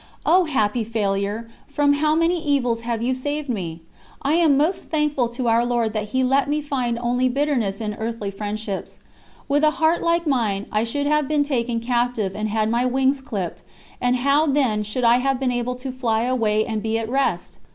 [0.25, 3.81] O happy failure, from how many evils have you saved me!
[4.23, 7.93] I am most thankful to Our Lord that He let me find only bitterness in
[7.93, 9.01] earthly friendships.
[9.47, 13.21] With a heart like mine, I should have been taken captive and had my wings
[13.21, 13.61] clipped,
[14.01, 17.59] and how then should I have been able to "fly away and be at rest"?